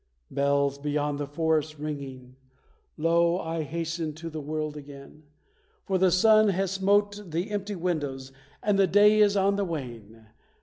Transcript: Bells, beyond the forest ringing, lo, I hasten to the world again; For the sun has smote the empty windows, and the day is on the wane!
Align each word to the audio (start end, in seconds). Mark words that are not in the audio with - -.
Bells, 0.31 0.79
beyond 0.79 1.19
the 1.19 1.27
forest 1.27 1.77
ringing, 1.77 2.35
lo, 2.97 3.37
I 3.39 3.61
hasten 3.61 4.13
to 4.13 4.31
the 4.31 4.41
world 4.41 4.75
again; 4.75 5.25
For 5.85 5.99
the 5.99 6.09
sun 6.09 6.47
has 6.49 6.71
smote 6.71 7.21
the 7.29 7.51
empty 7.51 7.75
windows, 7.75 8.31
and 8.63 8.79
the 8.79 8.87
day 8.87 9.19
is 9.21 9.37
on 9.37 9.57
the 9.57 9.63
wane! 9.65 10.25